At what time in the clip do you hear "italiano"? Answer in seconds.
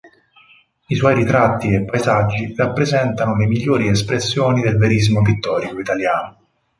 5.79-6.37